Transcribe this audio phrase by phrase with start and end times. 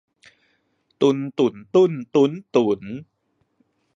[1.01, 2.81] ตุน ตุ่น ตุ้น ตุ๊น ตุ๋น